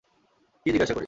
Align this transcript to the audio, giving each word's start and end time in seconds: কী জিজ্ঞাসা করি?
কী 0.65 0.69
জিজ্ঞাসা 0.71 0.93
করি? 0.93 0.99